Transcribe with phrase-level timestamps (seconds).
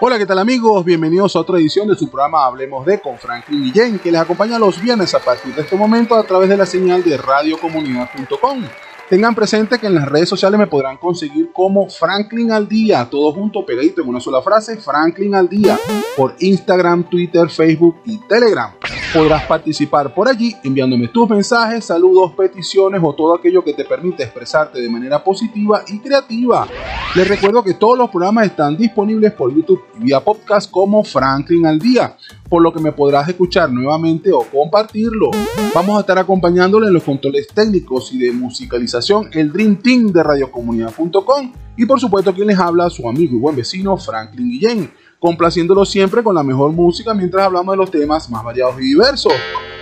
[0.00, 0.84] Hola, ¿qué tal amigos?
[0.84, 4.56] Bienvenidos a otra edición de su programa Hablemos de con Franklin Guillén, que les acompaña
[4.56, 8.62] los viernes a partir de este momento a través de la señal de radiocomunidad.com.
[9.08, 13.32] Tengan presente que en las redes sociales me podrán conseguir como Franklin al día, todo
[13.32, 15.78] junto, pegadito en una sola frase, Franklin al día,
[16.14, 18.70] por Instagram, Twitter, Facebook y Telegram.
[19.14, 24.24] Podrás participar por allí enviándome tus mensajes, saludos, peticiones o todo aquello que te permite
[24.24, 26.68] expresarte de manera positiva y creativa.
[27.14, 31.64] Les recuerdo que todos los programas están disponibles por YouTube y vía podcast como Franklin
[31.64, 32.14] al día
[32.48, 35.30] por lo que me podrás escuchar nuevamente o compartirlo.
[35.74, 40.22] Vamos a estar acompañándole en los controles técnicos y de musicalización el Dream Team de
[40.22, 45.84] radiocomunidad.com y por supuesto quien les habla su amigo y buen vecino Franklin Guillén, complaciéndolo
[45.84, 49.32] siempre con la mejor música mientras hablamos de los temas más variados y diversos.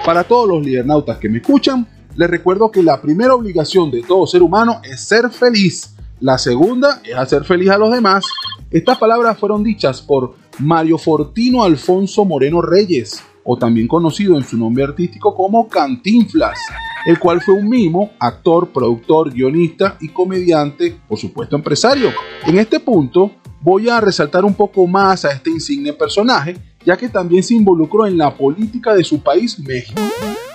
[0.04, 1.86] Para todos los lidernautas que me escuchan,
[2.16, 5.94] les recuerdo que la primera obligación de todo ser humano es ser feliz.
[6.20, 8.24] La segunda es hacer feliz a los demás.
[8.70, 14.56] Estas palabras fueron dichas por Mario Fortino Alfonso Moreno Reyes, o también conocido en su
[14.56, 16.58] nombre artístico como Cantinflas,
[17.06, 22.10] el cual fue un mimo, actor, productor, guionista y comediante, por supuesto empresario.
[22.46, 23.30] En este punto
[23.60, 28.06] voy a resaltar un poco más a este insigne personaje, ya que también se involucró
[28.06, 30.00] en la política de su país, México.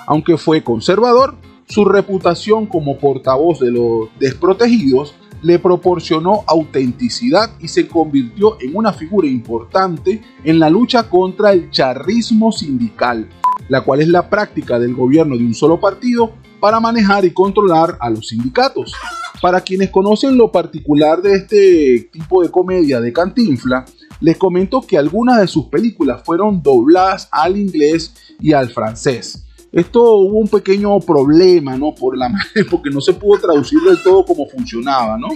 [0.08, 1.36] Aunque fue conservador,
[1.68, 8.94] su reputación como portavoz de los desprotegidos le proporcionó autenticidad y se convirtió en una
[8.94, 13.28] figura importante en la lucha contra el charrismo sindical,
[13.70, 17.98] la cual es la práctica del gobierno de un solo partido para manejar y controlar
[18.00, 18.94] a los sindicatos.
[19.42, 23.86] Para quienes conocen lo particular de este tipo de comedia de Cantinfla,
[24.20, 30.04] les comento que algunas de sus películas fueron dobladas al inglés y al francés esto
[30.16, 31.96] hubo un pequeño problema, ¿no?
[31.96, 32.30] Por la
[32.70, 35.30] porque no se pudo traducir del todo como funcionaba, ¿no?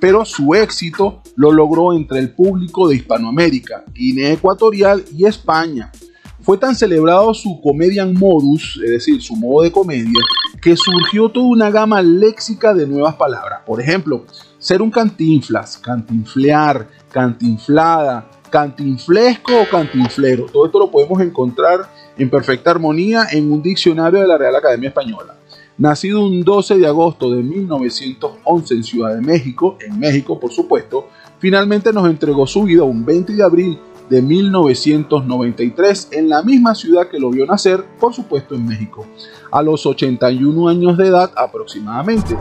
[0.00, 5.92] Pero su éxito lo logró entre el público de Hispanoamérica, Guinea Ecuatorial y España.
[6.40, 10.20] Fue tan celebrado su comedian modus, es decir, su modo de comedia,
[10.62, 13.60] que surgió toda una gama léxica de nuevas palabras.
[13.66, 14.24] Por ejemplo,
[14.58, 20.46] ser un cantinflas, cantinflear, cantinflada, cantinflesco o cantinflero.
[20.46, 24.88] Todo esto lo podemos encontrar en perfecta armonía en un diccionario de la Real Academia
[24.88, 25.36] Española.
[25.78, 31.08] Nacido un 12 de agosto de 1911 en Ciudad de México, en México por supuesto,
[31.38, 37.08] finalmente nos entregó su vida un 20 de abril de 1993 en la misma ciudad
[37.08, 39.04] que lo vio nacer, por supuesto en México,
[39.50, 42.36] a los 81 años de edad aproximadamente.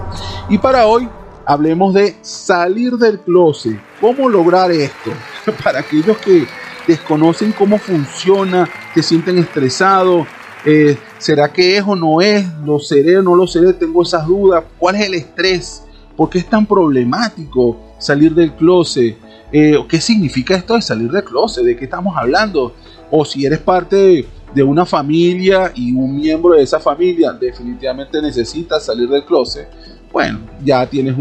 [0.50, 1.10] Y para hoy
[1.46, 5.12] hablemos de salir del closet, cómo lograr esto,
[5.64, 6.46] para aquellos que
[6.88, 10.28] desconocen cómo funciona, se sienten estresados,
[10.66, 12.44] eh, ¿será que es o no es?
[12.66, 13.74] ¿Lo seré o no lo seré?
[13.74, 14.64] Tengo esas dudas.
[14.80, 15.84] ¿Cuál es el estrés?
[16.16, 19.16] ¿Por qué es tan problemático salir del closet?
[19.52, 21.64] Eh, ¿Qué significa esto de salir del closet?
[21.64, 22.74] ¿De qué estamos hablando?
[23.12, 28.80] O si eres parte de una familia y un miembro de esa familia definitivamente necesita
[28.80, 29.70] salir del closet,
[30.16, 31.14] bueno, ya tienes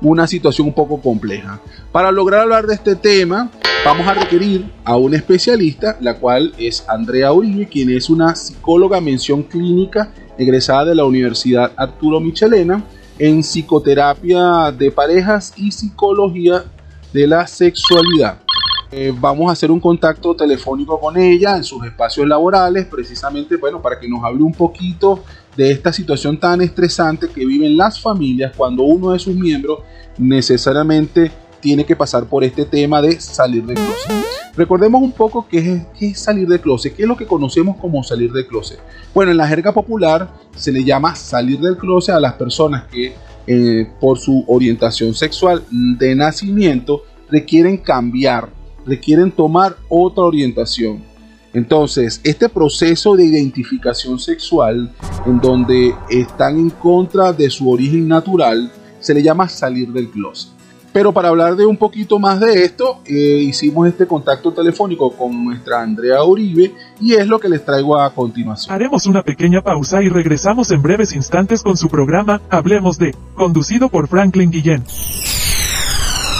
[0.00, 1.60] una situación un poco compleja.
[1.90, 3.50] Para lograr hablar de este tema,
[3.84, 9.00] vamos a requerir a un especialista, la cual es Andrea Uribe, quien es una psicóloga
[9.00, 12.84] mención clínica egresada de la Universidad Arturo Michelena
[13.18, 16.66] en psicoterapia de parejas y psicología
[17.12, 18.45] de la sexualidad.
[18.92, 23.82] Eh, vamos a hacer un contacto telefónico con ella en sus espacios laborales, precisamente bueno,
[23.82, 25.24] para que nos hable un poquito
[25.56, 29.80] de esta situación tan estresante que viven las familias cuando uno de sus miembros
[30.18, 34.12] necesariamente tiene que pasar por este tema de salir de closet.
[34.56, 38.32] Recordemos un poco qué es, salir de closet, qué es lo que conocemos como salir
[38.32, 38.78] de closet.
[39.12, 43.14] Bueno, en la jerga popular se le llama salir del closet a las personas que
[43.46, 48.48] eh, por su orientación sexual de nacimiento requieren cambiar,
[48.86, 51.02] requieren tomar otra orientación.
[51.52, 54.92] Entonces, este proceso de identificación sexual,
[55.24, 58.70] en donde están en contra de su origen natural,
[59.00, 60.56] se le llama salir del closet.
[60.92, 65.44] Pero para hablar de un poquito más de esto, eh, hicimos este contacto telefónico con
[65.44, 68.74] nuestra Andrea Uribe y es lo que les traigo a continuación.
[68.74, 73.90] Haremos una pequeña pausa y regresamos en breves instantes con su programa Hablemos de, conducido
[73.90, 74.84] por Franklin Guillén.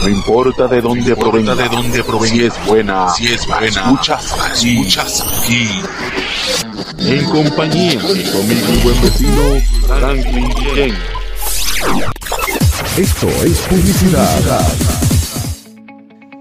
[0.03, 4.33] No importa de dónde provenga, de dónde provenga, si es buena, si es buena, escuchas
[4.41, 5.69] aquí, escuchas aquí.
[6.99, 8.25] En compañía de mi
[8.83, 10.95] buen vecino Franklin Guillén.
[12.97, 14.63] Esto es publicidad.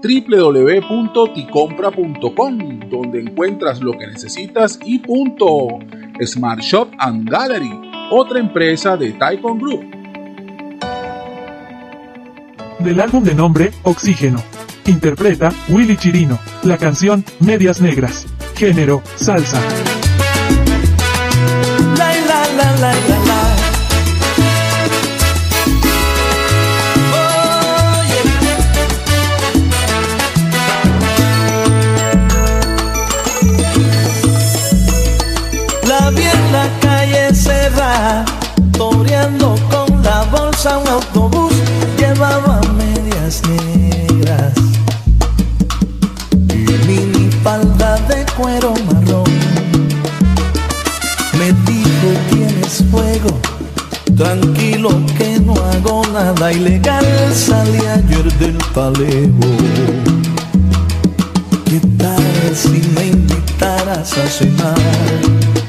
[0.02, 5.78] www.ticompra.com, donde encuentras lo que necesitas y punto.
[6.24, 7.72] Smart Shop and Gallery,
[8.10, 9.95] otra empresa de Taikon Group.
[12.78, 14.42] Del álbum de nombre Oxígeno.
[14.86, 16.38] Interpreta Willy Chirino.
[16.62, 18.26] La canción Medias Negras.
[18.54, 19.60] Género salsa.
[51.38, 53.38] Me dijo tienes fuego,
[54.16, 57.04] tranquilo que no hago nada ilegal,
[57.34, 59.50] salí ayer del palejo.
[61.64, 65.65] ¿Qué tal si me invitaras a cenar?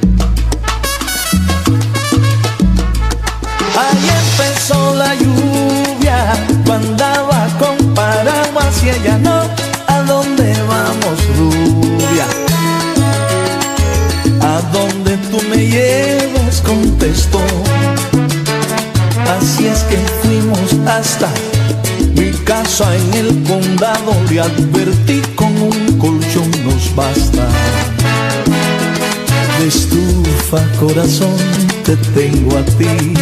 [20.88, 21.30] Hasta
[22.16, 24.14] mi casa en el condado.
[24.30, 27.48] Le advertí con un colchón nos basta.
[29.60, 31.36] De estufa, corazón,
[31.84, 33.14] te tengo a ti.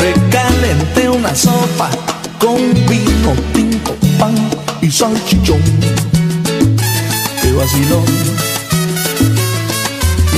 [0.00, 1.90] Recalenté una sopa
[2.38, 2.56] con
[2.88, 4.34] vino tinto, pan
[4.80, 5.62] y salchichón.
[7.40, 8.04] Qué vacilón.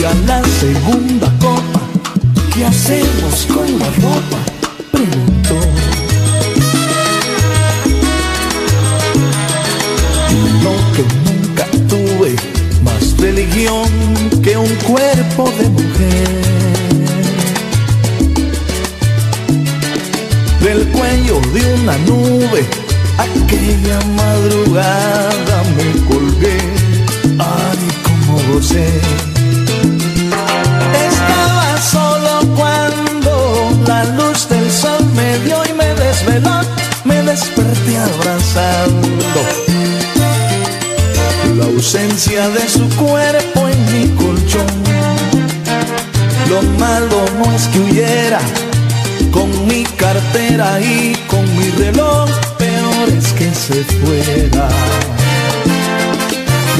[0.00, 1.80] Y a la segunda copa,
[2.52, 4.51] ¿qué hacemos con la ropa?
[5.02, 5.56] Preguntó.
[10.30, 12.36] Y lo que nunca tuve,
[12.84, 13.88] más religión
[14.44, 16.61] que un cuerpo de mujer.
[37.04, 39.08] Me desperté abrazando
[41.56, 44.66] la ausencia de su cuerpo en mi colchón.
[46.48, 48.40] Lo malo no es que huyera
[49.30, 52.28] con mi cartera y con mi reloj,
[52.58, 54.68] peor es que se fuera,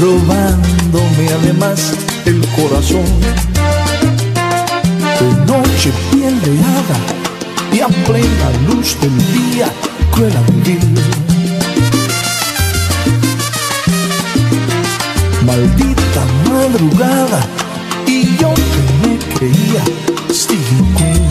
[0.01, 1.95] robándome además
[2.27, 3.07] el corazón.
[5.21, 7.22] De noche piel de hada
[7.73, 9.69] y a plena luz del día,
[10.11, 10.33] cruel
[10.65, 11.01] vivir.
[15.47, 17.41] Maldita madrugada
[18.07, 19.83] y yo que me creía
[20.31, 21.23] Stephen King.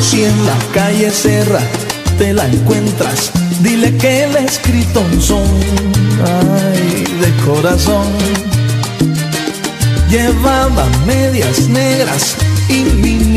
[0.00, 1.60] Si en la calle Serra
[2.18, 3.30] te la encuentras,
[3.60, 5.44] dile que le he escrito un son,
[6.24, 8.06] ay, de corazón.
[10.10, 12.36] Llevaba medias negras
[12.68, 13.29] y mini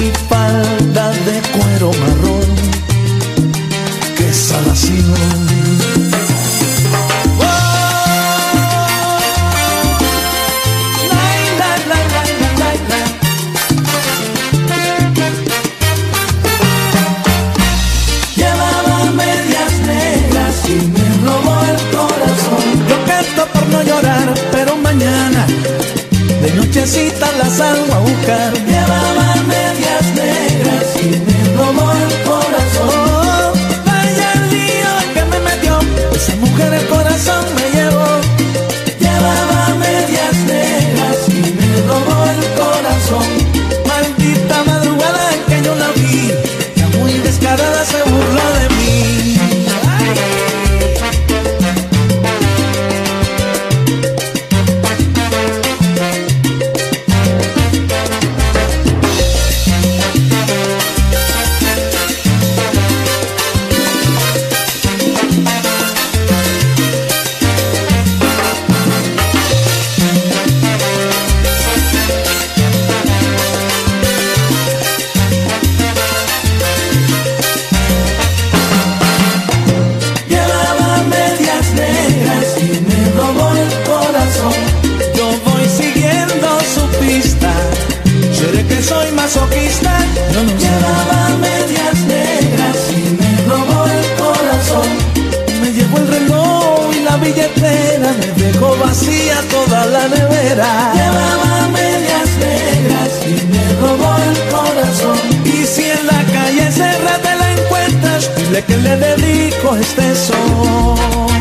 [97.32, 100.94] me dejó vacía toda la nevera.
[100.94, 105.20] Llevaba medias negras y me robó el corazón.
[105.46, 111.32] Y si en la calle cerrada la encuentras, dile que le dedico este son.